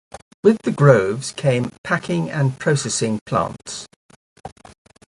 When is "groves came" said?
0.71-1.69